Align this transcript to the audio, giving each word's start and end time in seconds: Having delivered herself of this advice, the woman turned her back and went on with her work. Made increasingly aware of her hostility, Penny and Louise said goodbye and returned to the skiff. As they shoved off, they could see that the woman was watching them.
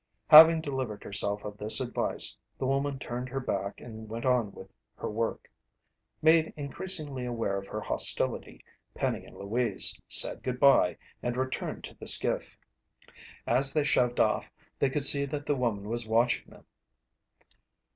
Having 0.29 0.61
delivered 0.61 1.03
herself 1.03 1.43
of 1.45 1.59
this 1.59 1.79
advice, 1.79 2.35
the 2.57 2.65
woman 2.65 2.97
turned 2.97 3.29
her 3.29 3.39
back 3.39 3.79
and 3.79 4.09
went 4.09 4.25
on 4.25 4.51
with 4.51 4.73
her 4.95 5.11
work. 5.11 5.47
Made 6.23 6.53
increasingly 6.57 7.23
aware 7.23 7.59
of 7.59 7.67
her 7.67 7.81
hostility, 7.81 8.65
Penny 8.95 9.23
and 9.25 9.37
Louise 9.37 10.01
said 10.07 10.41
goodbye 10.41 10.97
and 11.21 11.37
returned 11.37 11.83
to 11.83 11.93
the 11.93 12.07
skiff. 12.07 12.57
As 13.45 13.73
they 13.73 13.83
shoved 13.83 14.19
off, 14.19 14.49
they 14.79 14.89
could 14.89 15.05
see 15.05 15.25
that 15.25 15.45
the 15.45 15.53
woman 15.55 15.87
was 15.87 16.07
watching 16.07 16.49
them. 16.51 16.65